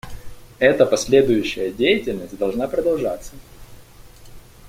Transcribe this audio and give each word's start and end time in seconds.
Эта 0.57 0.87
последующая 0.87 1.71
деятельность 1.71 2.35
должна 2.35 2.67
продолжаться. 2.67 3.33